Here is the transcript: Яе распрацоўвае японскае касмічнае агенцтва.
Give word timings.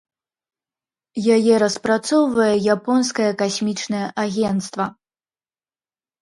Яе 1.35 1.53
распрацоўвае 1.63 2.55
японскае 2.77 3.29
касмічнае 3.43 4.01
агенцтва. 4.25 4.85